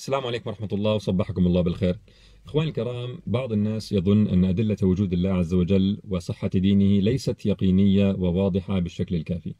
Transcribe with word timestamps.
السلام 0.00 0.26
عليكم 0.26 0.50
ورحمة 0.50 0.68
الله 0.72 0.94
وصبحكم 0.94 1.46
الله 1.46 1.60
بالخير. 1.60 1.98
إخواني 2.46 2.68
الكرام 2.68 3.18
بعض 3.26 3.52
الناس 3.52 3.92
يظن 3.92 4.26
أن 4.26 4.44
أدلة 4.44 4.76
وجود 4.82 5.12
الله 5.12 5.30
عز 5.30 5.54
وجل 5.54 5.98
وصحة 6.08 6.48
دينه 6.48 7.00
ليست 7.00 7.46
يقينية 7.46 8.14
وواضحة 8.18 8.78
بالشكل 8.78 9.14
الكافي. 9.14 9.54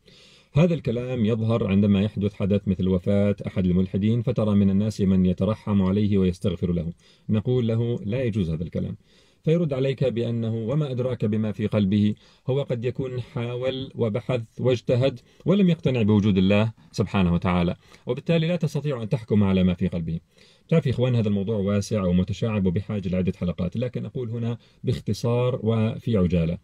هذا 0.53 0.75
الكلام 0.75 1.25
يظهر 1.25 1.67
عندما 1.67 2.03
يحدث 2.03 2.35
حدث 2.35 2.69
مثل 2.69 2.89
وفاة 2.89 3.37
أحد 3.47 3.67
الملحدين 3.67 4.23
فترى 4.23 4.55
من 4.55 4.71
الناس 4.71 5.01
من 5.01 5.27
يترحم 5.27 5.83
عليه 5.83 6.19
ويستغفر 6.19 6.73
له. 6.73 6.93
نقول 7.29 7.69
له 7.69 7.99
لا 8.05 8.23
يجوز 8.23 8.51
هذا 8.51 8.63
الكلام. 8.63 8.97
فيرد 9.45 9.73
عليك 9.73 10.05
بأنه 10.05 10.55
وما 10.55 10.91
أدراك 10.91 11.25
بما 11.25 11.53
في 11.53 11.67
قلبه 11.67 12.15
هو 12.47 12.63
قد 12.63 12.85
يكون 12.85 13.21
حاول 13.21 13.93
وبحث 13.95 14.43
واجتهد 14.61 15.21
ولم 15.47 15.69
يقتنع 15.69 16.03
بوجود 16.03 16.39
الله 16.39 16.73
سبحانه 16.93 17.35
وتعالى 17.35 17.77
وبالتالي 18.07 18.49
لا 18.49 18.57
تستطيع 18.57 19.03
أن 19.03 19.09
تحكم 19.09 19.45
على 19.45 19.63
ما 19.63 19.75
في 19.75 19.89
قلبه. 19.89 20.21
تعرف 20.69 20.87
يا 20.87 20.91
إخوان 20.93 21.15
هذا 21.15 21.29
الموضوع 21.29 21.57
واسع 21.57 22.05
ومتشعب 22.05 22.67
وبحاجة 22.67 23.09
لعدة 23.09 23.33
حلقات 23.37 23.77
لكن 23.77 24.07
أقول 24.07 24.31
هنا 24.31 24.59
باختصار 24.85 25.61
وفي 25.63 26.17
عجالة. 26.17 26.59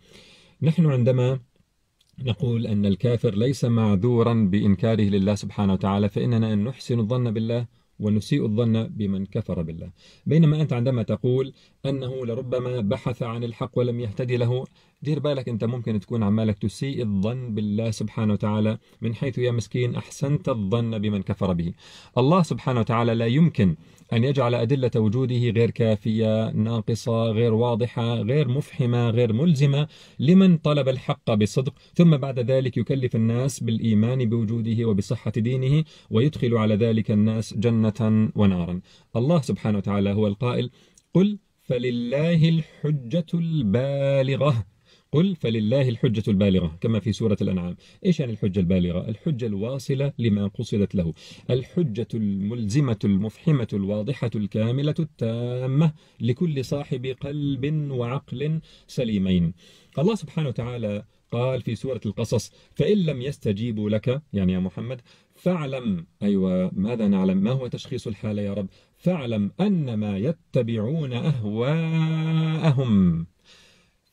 نحن 0.62 0.86
عندما 0.86 1.38
نقول 2.18 2.66
أن 2.66 2.86
الكافر 2.86 3.34
ليس 3.34 3.64
معذورا 3.64 4.34
بإنكاره 4.34 5.02
لله 5.02 5.34
سبحانه 5.34 5.72
وتعالى 5.72 6.08
فإننا 6.08 6.52
أن 6.52 6.64
نحسن 6.64 6.98
الظن 6.98 7.30
بالله 7.30 7.66
ونسيء 8.00 8.44
الظن 8.44 8.88
بمن 8.88 9.26
كفر 9.26 9.62
بالله. 9.62 9.90
بينما 10.26 10.60
أنت 10.62 10.72
عندما 10.72 11.02
تقول 11.02 11.52
أنه 11.86 12.26
لربما 12.26 12.80
بحث 12.80 13.22
عن 13.22 13.44
الحق 13.44 13.78
ولم 13.78 14.00
يهتدي 14.00 14.36
له 14.36 14.64
دير 15.02 15.18
بالك 15.18 15.48
أنت 15.48 15.64
ممكن 15.64 16.00
تكون 16.00 16.22
عمالك 16.22 16.58
تسيء 16.58 17.02
الظن 17.02 17.54
بالله 17.54 17.90
سبحانه 17.90 18.32
وتعالى 18.32 18.78
من 19.00 19.14
حيث 19.14 19.38
يا 19.38 19.50
مسكين 19.50 19.94
أحسنت 19.94 20.48
الظن 20.48 20.98
بمن 20.98 21.22
كفر 21.22 21.52
به. 21.52 21.72
الله 22.18 22.42
سبحانه 22.42 22.80
وتعالى 22.80 23.14
لا 23.14 23.26
يمكن 23.26 23.76
أن 24.12 24.24
يجعل 24.24 24.54
أدلة 24.54 24.90
وجوده 24.96 25.36
غير 25.36 25.70
كافية 25.70 26.50
ناقصة 26.50 27.24
غير 27.30 27.54
واضحة 27.54 28.14
غير 28.14 28.48
مفحمة 28.48 29.10
غير 29.10 29.32
ملزمة 29.32 29.88
لمن 30.18 30.56
طلب 30.58 30.88
الحق 30.88 31.34
بصدق. 31.34 31.74
ثم 31.94 32.16
بعد 32.16 32.38
ذلك 32.38 32.76
يكلف 32.76 33.16
الناس 33.16 33.62
بالإيمان 33.62 34.28
بوجوده 34.28 34.84
وبصحة 34.84 35.30
دينه 35.30 35.84
ويدخل 36.10 36.56
على 36.56 36.74
ذلك 36.74 37.10
الناس 37.10 37.54
جنة 37.54 38.30
ونارا. 38.36 38.80
الله 39.16 39.40
سبحانه 39.40 39.78
وتعالى 39.78 40.12
هو 40.12 40.26
القائل 40.26 40.70
قل 41.14 41.38
فلله 41.62 42.48
الحجة 42.48 43.26
البالغة. 43.34 44.75
قل 45.16 45.36
فلله 45.36 45.88
الحجة 45.88 46.22
البالغة 46.28 46.78
كما 46.80 47.00
في 47.00 47.12
سورة 47.12 47.36
الأنعام. 47.40 47.76
إيش 48.06 48.20
يعني 48.20 48.32
الحجة 48.32 48.60
البالغة؟ 48.60 49.08
الحجة 49.08 49.46
الواصلة 49.46 50.12
لما 50.18 50.46
قصدت 50.46 50.94
له. 50.94 51.12
الحجة 51.50 52.08
الملزمة 52.14 52.98
المفحمة 53.04 53.68
الواضحة 53.72 54.30
الكاملة 54.34 54.94
التامة 54.98 55.92
لكل 56.20 56.64
صاحب 56.64 57.06
قلب 57.06 57.90
وعقل 57.90 58.60
سليمين. 58.86 59.54
الله 59.98 60.14
سبحانه 60.14 60.48
وتعالى 60.48 61.04
قال 61.32 61.62
في 61.62 61.74
سورة 61.74 62.00
القصص 62.06 62.52
فإن 62.74 62.98
لم 62.98 63.22
يستجيبوا 63.22 63.90
لك 63.90 64.22
يعني 64.32 64.52
يا 64.52 64.58
محمد 64.58 65.00
فاعلم 65.34 66.06
أيوة 66.22 66.70
ماذا 66.74 67.08
نعلم؟ 67.08 67.38
ما 67.38 67.50
هو 67.50 67.66
تشخيص 67.66 68.06
الحالة 68.06 68.42
يا 68.42 68.54
رب؟ 68.54 68.68
فاعلم 68.98 69.52
أنما 69.60 70.18
يتبعون 70.18 71.12
أهواءهم. 71.12 72.16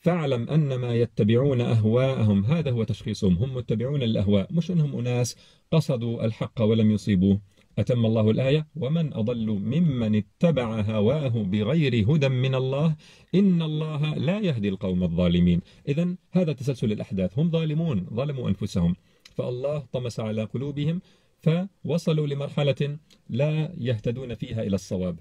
فاعلم 0.04 0.48
أنما 0.48 0.94
يتبعون 0.94 1.60
أهواءهم 1.60 2.44
هذا 2.44 2.70
هو 2.70 2.84
تشخيصهم. 2.84 3.34
هم 3.36 3.54
متبعون 3.54 4.02
الأهواء 4.02 4.52
مش 4.52 4.70
أنهم 4.70 4.98
أناس 4.98 5.36
قصدوا 5.72 6.24
الحق 6.24 6.62
ولم 6.62 6.90
يصيبوه 6.90 7.40
أتم 7.78 8.06
الله 8.06 8.30
الآية 8.30 8.66
ومن 8.76 9.14
أضل 9.14 9.46
ممن 9.46 10.14
اتبع 10.14 10.80
هواه 10.80 11.28
بغير 11.28 12.10
هدى 12.10 12.28
من 12.28 12.54
الله 12.54 12.96
إن 13.34 13.62
الله 13.62 14.14
لا 14.14 14.40
يهدي 14.40 14.68
القوم 14.68 15.02
الظالمين. 15.02 15.60
إذا 15.88 16.14
هذا 16.30 16.52
تسلسل 16.52 16.92
الأحداث. 16.92 17.38
هم 17.38 17.50
ظالمون 17.50 18.06
ظلموا 18.14 18.48
أنفسهم. 18.48 18.96
فالله 19.34 19.78
طمس 19.92 20.20
على 20.20 20.44
قلوبهم 20.44 21.00
فوصلوا 21.40 22.26
لمرحلة 22.26 22.98
لا 23.30 23.72
يهتدون 23.78 24.34
فيها 24.34 24.62
إلى 24.62 24.74
الصواب 24.74 25.16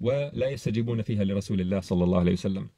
ولا 0.00 0.48
يستجيبون 0.48 1.02
فيها 1.02 1.24
لرسول 1.24 1.60
الله 1.60 1.80
صلى 1.80 2.04
الله 2.04 2.18
عليه 2.18 2.32
وسلم. 2.32 2.68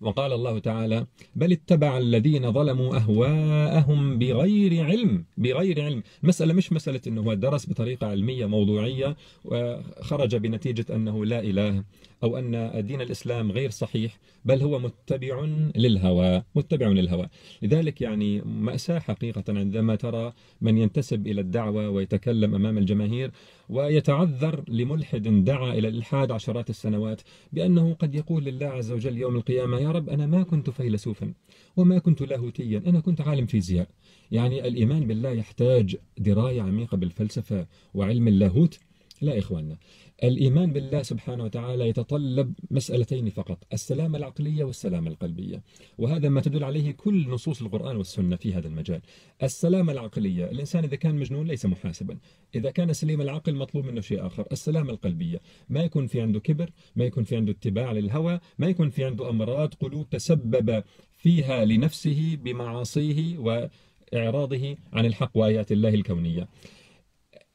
وقال 0.00 0.32
الله 0.32 0.58
تعالى 0.58 1.06
بل 1.36 1.52
اتبع 1.52 1.98
الذين 1.98 2.52
ظلموا 2.52 2.96
أهواءهم 2.96 4.18
بغير 4.18 4.84
علم 4.84 5.24
بغير 5.36 5.82
علم. 5.82 6.02
مسألة 6.22 6.52
مش 6.54 6.72
مسألة 6.72 7.00
أنه 7.06 7.20
هو 7.20 7.34
درس 7.34 7.70
بطريقة 7.70 8.06
علمية 8.06 8.46
موضوعية 8.46 9.16
وخرج 9.44 10.36
بنتيجة 10.36 10.86
أنه 10.94 11.24
لا 11.24 11.40
إله 11.40 11.84
أو 12.22 12.38
أن 12.38 12.82
دين 12.86 13.00
الإسلام 13.00 13.52
غير 13.52 13.70
صحيح 13.70 14.18
بل 14.44 14.62
هو 14.62 14.78
متبع 14.78 15.44
للهوى 15.76 16.42
متبع 16.54 16.86
للهوى. 16.88 17.28
لذلك 17.62 18.00
يعني 18.00 18.40
مأساة 18.40 18.98
حقيقة 18.98 19.44
عندما 19.48 19.94
ترى 19.94 20.32
من 20.60 20.78
ينتسب 20.78 21.26
إلى 21.26 21.40
الدعوة 21.40 21.88
ويتكلم 21.90 22.54
أمام 22.54 22.78
الجماهير 22.78 23.30
ويتعذر 23.68 24.64
لملحد 24.68 25.44
دعا 25.44 25.72
إلى 25.72 25.88
الإلحاد 25.88 26.30
عشرات 26.30 26.70
السنوات 26.70 27.20
بأنه 27.52 27.94
قد 27.94 28.14
يقول 28.14 28.44
لله 28.44 28.66
عز 28.66 28.92
وجل 28.92 29.18
يوم 29.18 29.36
القيامة 29.36 29.78
يا 29.78 29.89
رب 29.92 30.08
أنا 30.08 30.26
ما 30.26 30.42
كنت 30.42 30.70
فيلسوفا 30.70 31.32
وما 31.76 31.98
كنت 31.98 32.22
لاهوتيا 32.22 32.82
أنا 32.86 33.00
كنت 33.00 33.20
عالم 33.20 33.46
فيزياء. 33.46 33.88
يعني 34.30 34.68
الإيمان 34.68 35.06
بالله 35.06 35.30
يحتاج 35.30 35.96
دراية 36.18 36.62
عميقة 36.62 36.96
بالفلسفة 36.96 37.66
وعلم 37.94 38.28
اللاهوت. 38.28 38.78
لا 39.22 39.38
إخواننا 39.38 39.76
الإيمان 40.24 40.72
بالله 40.72 41.02
سبحانه 41.02 41.44
وتعالى 41.44 41.88
يتطلب 41.88 42.54
مسألتين 42.70 43.30
فقط 43.30 43.58
السلامة 43.72 44.18
العقلية 44.18 44.64
والسلامة 44.64 45.10
القلبية. 45.10 45.62
وهذا 45.98 46.28
ما 46.28 46.40
تدل 46.40 46.64
عليه 46.64 46.92
كل 46.92 47.28
نصوص 47.28 47.62
القرآن 47.62 47.96
والسنة 47.96 48.36
في 48.36 48.54
هذا 48.54 48.68
المجال. 48.68 49.00
السلامة 49.42 49.92
العقلية 49.92 50.44
الإنسان 50.50 50.84
إذا 50.84 50.96
كان 50.96 51.14
مجنون 51.14 51.46
ليس 51.46 51.66
محاسبا. 51.66 52.18
إذا 52.54 52.70
كان 52.70 52.92
سليم 52.92 53.20
العقل 53.20 53.54
مطلوب 53.54 53.84
منه 53.84 54.00
شيء 54.00 54.26
آخر 54.26 54.46
السلامة 54.52 54.90
القلبية. 54.90 55.40
ما 55.68 55.80
يكون 55.80 56.06
في 56.06 56.20
عنده 56.20 56.40
كبر 56.40 56.70
ما 56.96 57.04
يكون 57.04 57.24
في 57.24 57.36
عنده 57.36 57.52
اتباع 57.52 57.92
للهوى 57.92 58.40
ما 58.58 58.66
يكون 58.66 58.90
في 58.90 59.04
عنده 59.04 59.30
أمراض 59.30 59.74
قلوب 59.74 60.10
تسبب 60.10 60.84
فيها 61.12 61.64
لنفسه 61.64 62.38
بمعاصيه 62.44 63.38
وإعراضه 63.38 64.76
عن 64.92 65.06
الحق 65.06 65.30
وآيات 65.34 65.72
الله 65.72 65.88
الكونية. 65.88 66.48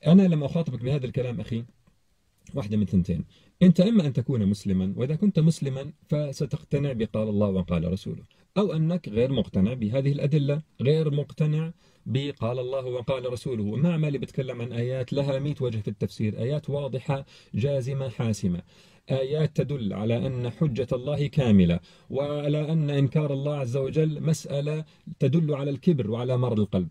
أنا 0.08 0.28
لما 0.28 0.46
أخاطبك 0.46 0.84
بهذا 0.84 1.06
الكلام 1.06 1.40
أخي. 1.40 1.64
واحدة 2.56 2.78
من 2.78 2.86
ثنتين. 2.86 3.26
أنت 3.64 3.80
إما 3.80 4.08
أن 4.08 4.14
تكون 4.14 4.46
مسلما 4.46 4.94
وإذا 4.96 5.16
كنت 5.16 5.40
مسلما 5.40 5.92
فستقتنع 6.10 6.94
بقال 6.94 7.30
الله 7.30 7.48
وقال 7.48 7.92
رسوله. 7.92 8.24
أو 8.58 8.74
أنك 8.74 9.10
غير 9.10 9.32
مقتنع 9.32 9.74
بهذه 9.74 10.12
الأدلة 10.12 10.62
غير 10.82 11.12
مقتنع 11.12 11.72
بقال 12.06 12.60
الله 12.60 12.86
وقال 12.86 13.34
رسوله. 13.34 13.64
ما 13.64 14.08
اللي 14.08 14.18
بتكلم 14.18 14.62
عن 14.62 14.72
آيات 14.72 15.14
لها 15.14 15.40
مئة 15.40 15.56
وجه 15.62 15.78
في 15.78 15.88
التفسير 15.88 16.40
آيات 16.40 16.70
واضحة 16.70 17.26
جازمة 17.54 18.10
حاسمة. 18.10 18.62
آيات 19.12 19.56
تدل 19.56 19.94
على 19.94 20.28
أن 20.28 20.50
حجة 20.50 20.88
الله 20.94 21.28
كاملة 21.28 21.80
وعلى 22.10 22.72
أن 22.72 22.90
إنكار 22.90 23.34
الله 23.34 23.56
عز 23.56 23.78
وجل 23.78 24.22
مسألة 24.22 24.86
تدل 25.20 25.54
على 25.54 25.70
الكبر 25.72 26.12
وعلى 26.12 26.38
مرض 26.38 26.60
القلب. 26.60 26.88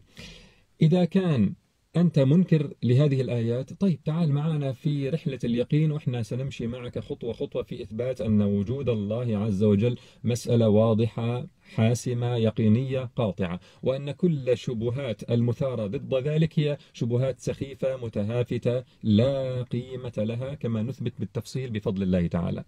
إذا 0.82 1.04
كان 1.04 1.54
أنت 1.96 2.18
منكر 2.18 2.72
لهذه 2.82 3.20
الآيات؟ 3.20 3.72
طيب 3.72 4.02
تعال 4.02 4.32
معنا 4.32 4.72
في 4.72 5.08
رحلة 5.08 5.38
اليقين 5.44 5.92
وإحنا 5.92 6.22
سنمشي 6.22 6.66
معك 6.66 6.98
خطوة 6.98 7.32
خطوة 7.32 7.62
في 7.62 7.82
إثبات 7.82 8.20
أن 8.20 8.42
وجود 8.42 8.88
الله 8.88 9.36
عز 9.38 9.62
وجل 9.62 9.96
مسألة 10.24 10.68
واضحة. 10.68 11.46
حاسمة 11.74 12.36
يقينية 12.36 13.10
قاطعة 13.16 13.60
وأن 13.82 14.10
كل 14.10 14.58
شبهات 14.58 15.30
المثارة 15.30 15.86
ضد 15.86 16.14
ذلك 16.14 16.58
هي 16.58 16.78
شبهات 16.92 17.40
سخيفة 17.40 17.96
متهافتة 17.96 18.84
لا 19.02 19.62
قيمة 19.62 20.12
لها 20.16 20.54
كما 20.54 20.82
نثبت 20.82 21.12
بالتفصيل 21.18 21.70
بفضل 21.70 22.02
الله 22.02 22.26
تعالى. 22.26 22.64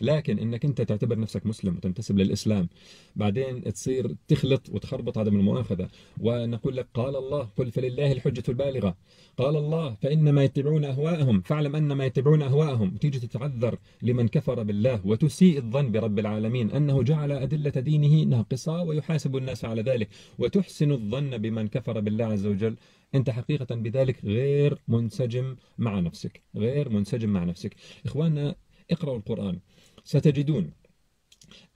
لكن 0.00 0.38
إنك 0.38 0.64
أنت 0.64 0.82
تعتبر 0.82 1.18
نفسك 1.18 1.46
مسلم 1.46 1.76
وتنتسب 1.76 2.18
للإسلام 2.18 2.68
بعدين 3.16 3.62
تصير 3.72 4.16
تخلط 4.28 4.70
وتخربط 4.70 5.18
عدم 5.18 5.36
المؤاخذة 5.36 5.88
ونقول 6.20 6.76
لك 6.76 6.86
قال 6.94 7.16
الله 7.16 7.48
قل 7.56 7.70
فلله 7.70 8.12
الحجة 8.12 8.42
البالغة 8.48 8.96
قال 9.36 9.56
الله 9.56 9.94
فإنما 9.94 10.44
يتبعون 10.44 10.84
أهواءهم 10.84 11.40
فاعلم 11.40 11.76
أنما 11.76 12.06
يتبعون 12.06 12.42
أهواءهم 12.42 12.96
تيجي 12.96 13.18
تتعذر 13.18 13.78
لمن 14.02 14.28
كفر 14.28 14.62
بالله 14.62 15.00
وتسيء 15.04 15.58
الظن 15.58 15.92
برب 15.92 16.18
العالمين 16.18 16.70
أنه 16.70 17.02
جعل 17.02 17.32
أدلة 17.32 17.70
دينه 17.70 18.22
ناقصه 18.36 18.82
ويحاسب 18.82 19.36
الناس 19.36 19.64
على 19.64 19.82
ذلك 19.82 20.08
وتحسن 20.38 20.92
الظن 20.92 21.38
بمن 21.38 21.68
كفر 21.68 22.00
بالله 22.00 22.24
عز 22.24 22.46
وجل. 22.46 22.76
أنت 23.14 23.30
حقيقة 23.30 23.74
بذلك 23.74 24.24
غير 24.24 24.78
منسجم 24.88 25.56
مع 25.78 26.00
نفسك 26.00 26.42
غير 26.56 26.88
منسجم 26.88 27.30
مع 27.30 27.44
نفسك. 27.44 27.74
إخواننا 28.06 28.54
اقرأوا 28.90 29.16
القرآن. 29.16 29.58
ستجدون 30.04 30.70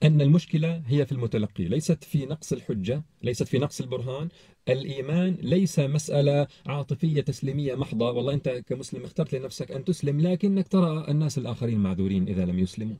أن 0.03 0.21
المشكلة 0.21 0.83
هي 0.87 1.05
في 1.05 1.11
المتلقي 1.11 1.63
ليست 1.63 2.03
في 2.03 2.25
نقص 2.25 2.53
الحجة 2.53 3.03
ليست 3.23 3.43
في 3.43 3.57
نقص 3.59 3.81
البرهان. 3.81 4.29
الإيمان 4.69 5.37
ليس 5.41 5.79
مسألة 5.79 6.47
عاطفية 6.65 7.21
تسليمية 7.21 7.75
محضة. 7.75 8.11
والله 8.11 8.33
أنت 8.33 8.49
كمسلم 8.49 9.03
اخترت 9.03 9.35
لنفسك 9.35 9.71
أن 9.71 9.83
تسلم 9.83 10.21
لكنك 10.21 10.67
ترى 10.67 11.05
الناس 11.11 11.37
الآخرين 11.37 11.79
معذورين 11.79 12.27
إذا 12.27 12.45
لم 12.45 12.59
يسلموا. 12.59 12.97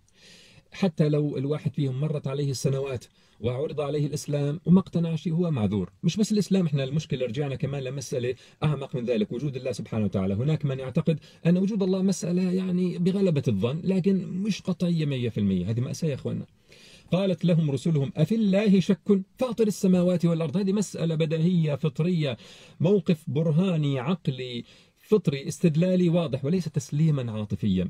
حتى 0.71 1.09
لو 1.09 1.37
الواحد 1.37 1.73
فيهم 1.73 1.99
مرت 2.01 2.27
عليه 2.27 2.51
السنوات 2.51 3.05
وعرض 3.39 3.81
عليه 3.81 4.05
الإسلام 4.05 4.59
وما 4.65 4.79
اقتنعش 4.79 5.27
هو 5.27 5.51
معذور. 5.51 5.91
مش 6.03 6.17
بس 6.17 6.31
الإسلام 6.31 6.65
إحنا 6.65 6.83
المشكلة 6.83 7.25
رجعنا 7.25 7.55
كمان 7.55 7.83
لمسألة 7.83 8.35
أعمق 8.63 8.95
من 8.95 9.05
ذلك 9.05 9.31
وجود 9.31 9.55
الله 9.55 9.71
سبحانه 9.71 10.05
وتعالى. 10.05 10.33
هناك 10.33 10.65
من 10.65 10.79
يعتقد 10.79 11.19
أن 11.45 11.57
وجود 11.57 11.83
الله 11.83 12.01
مسألة 12.01 12.51
يعني 12.51 12.97
بغلبة 12.97 13.43
الظن 13.47 13.81
لكن 13.83 14.27
مش 14.27 14.61
قطعية 14.61 15.05
100% 15.05 15.69
هذه 15.69 15.79
مأساة 15.79 16.09
يا 16.09 16.15
أخوانا 16.15 16.45
قالت 17.11 17.45
لهم 17.45 17.71
رسلهم 17.71 18.11
أفي 18.17 18.35
الله 18.35 18.79
شك؟ 18.79 19.21
فاطر 19.37 19.67
السماوات 19.67 20.25
والأرض. 20.25 20.57
هذه 20.57 20.73
مسألة 20.73 21.15
بديهية 21.15 21.75
فطرية 21.75 22.37
موقف 22.79 23.23
برهاني 23.27 23.99
عقلي 23.99 24.63
فطري 24.97 25.47
استدلالي 25.47 26.09
واضح 26.09 26.45
وليس 26.45 26.65
تسليما 26.65 27.31
عاطفيا. 27.31 27.89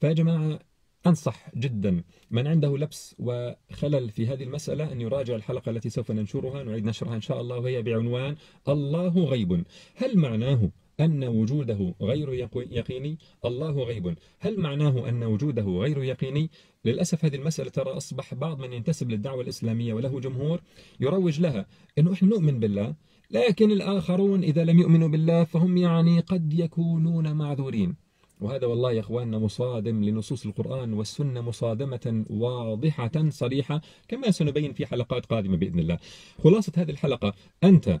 فيا 0.00 0.12
جماعة 0.12 0.58
أنصح 1.06 1.50
جدا 1.56 2.02
من 2.30 2.46
عنده 2.46 2.76
لبس 2.76 3.16
وخلل 3.18 4.10
في 4.10 4.26
هذه 4.26 4.42
المسألة 4.42 4.92
أن 4.92 5.00
يراجع 5.00 5.34
الحلقة 5.34 5.70
التي 5.70 5.90
سوف 5.90 6.10
ننشرها 6.10 6.62
نعيد 6.62 6.84
نشرها 6.84 7.14
إن 7.14 7.20
شاء 7.20 7.40
الله 7.40 7.58
وهي 7.58 7.82
بعنوان 7.82 8.36
الله 8.68 9.24
غيب 9.24 9.64
هل 9.94 10.18
معناه 10.18 10.70
أن 11.00 11.24
وجوده 11.24 11.94
غير 12.02 12.32
يقيني؟ 12.54 13.18
الله 13.44 13.84
غيب 13.84 14.14
هل 14.38 14.60
معناه 14.60 15.08
أن 15.08 15.24
وجوده 15.24 15.62
غير 15.62 16.04
يقيني؟ 16.04 16.50
للأسف 16.84 17.24
هذه 17.24 17.36
المسألة 17.36 17.70
ترى 17.70 17.90
أصبح 17.90 18.34
بعض 18.34 18.60
من 18.60 18.72
ينتسب 18.72 19.10
للدعوة 19.10 19.42
الإسلامية 19.42 19.94
وله 19.94 20.20
جمهور 20.20 20.60
يروج 21.00 21.40
لها 21.40 21.66
أنه 21.98 22.12
إحنا 22.12 22.28
نؤمن 22.28 22.60
بالله 22.60 22.94
لكن 23.30 23.70
الآخرون 23.70 24.42
إذا 24.42 24.64
لم 24.64 24.78
يؤمنوا 24.78 25.08
بالله 25.08 25.44
فهم 25.44 25.76
يعني 25.76 26.20
قد 26.20 26.52
يكونون 26.54 27.32
معذورين. 27.32 28.05
وهذا 28.40 28.66
والله 28.66 28.92
يا 28.92 29.00
إخواننا 29.00 29.38
مصادم 29.38 30.04
لنصوص 30.04 30.46
القرآن 30.46 30.92
والسنة 30.92 31.40
مصادمة 31.40 32.24
واضحة 32.30 33.28
صريحة 33.28 33.80
كما 34.08 34.30
سنبين 34.30 34.72
في 34.72 34.86
حلقات 34.86 35.26
قادمة 35.26 35.56
بإذن 35.56 35.78
الله. 35.78 35.98
خلاصة 36.44 36.72
هذه 36.76 36.90
الحلقة 36.90 37.34
أنت 37.64 38.00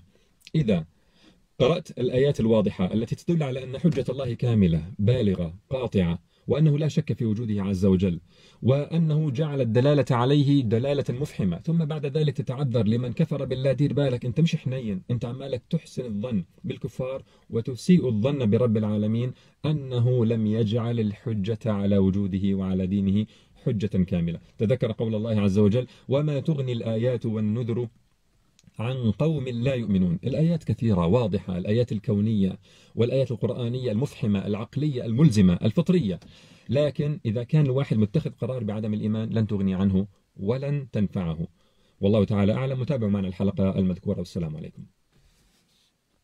إذا 0.54 0.84
قرأت 1.58 1.98
الآيات 1.98 2.40
الواضحة 2.40 2.92
التي 2.92 3.14
تدل 3.14 3.42
على 3.42 3.64
أن 3.64 3.78
حجة 3.78 4.04
الله 4.08 4.34
كاملة 4.34 4.92
بالغة 4.98 5.54
قاطعة 5.70 6.18
وأنه 6.48 6.78
لا 6.78 6.88
شك 6.88 7.12
في 7.12 7.24
وجوده 7.24 7.62
عز 7.62 7.84
وجل 7.84 8.20
وأنه 8.62 9.30
جعل 9.30 9.60
الدلالة 9.60 10.04
عليه 10.10 10.62
دلالة 10.62 11.04
مفحمة. 11.08 11.58
ثم 11.58 11.84
بعد 11.84 12.06
ذلك 12.06 12.36
تتعذر 12.36 12.86
لمن 12.86 13.12
كفر 13.12 13.44
بالله 13.44 13.72
دير 13.72 13.92
بالك 13.92 14.24
أنت 14.24 14.40
مش 14.40 14.56
حنين 14.56 15.02
أنت 15.10 15.24
عمالك 15.24 15.62
تحسن 15.70 16.04
الظن 16.04 16.44
بالكفار 16.64 17.22
وتسيء 17.50 18.08
الظن 18.08 18.50
برب 18.50 18.76
العالمين 18.76 19.32
أنه 19.64 20.26
لم 20.26 20.46
يجعل 20.46 21.00
الحجة 21.00 21.58
على 21.64 21.98
وجوده 21.98 22.54
وعلى 22.54 22.86
دينه 22.86 23.26
حجة 23.64 23.86
كاملة. 23.86 24.38
تذكر 24.58 24.92
قول 24.92 25.14
الله 25.14 25.40
عز 25.40 25.58
وجل 25.58 25.86
وما 26.08 26.40
تغني 26.40 26.72
الآيات 26.72 27.26
والنذر 27.26 27.88
عن 28.78 29.10
قوم 29.10 29.48
لا 29.48 29.74
يؤمنون. 29.74 30.18
الآيات 30.24 30.64
كثيرة 30.64 31.06
واضحة. 31.06 31.58
الآيات 31.58 31.92
الكونية 31.92 32.58
والآيات 32.94 33.30
القرآنية 33.30 33.92
المفحمة 33.92 34.46
العقلية 34.46 35.04
الملزمة 35.04 35.58
الفطرية. 35.62 36.20
لكن 36.68 37.20
إذا 37.26 37.42
كان 37.44 37.64
الواحد 37.64 37.96
متخذ 37.96 38.30
قرار 38.30 38.64
بعدم 38.64 38.94
الإيمان 38.94 39.28
لن 39.28 39.46
تغني 39.46 39.74
عنه 39.74 40.06
ولن 40.36 40.90
تنفعه. 40.90 41.46
والله 42.00 42.24
تعالى 42.24 42.52
أعلم. 42.52 42.80
متابعوا 42.80 43.10
معنا 43.10 43.28
الحلقة 43.28 43.78
المذكورة 43.78 44.18
والسلام 44.18 44.56
عليكم. 44.56 44.82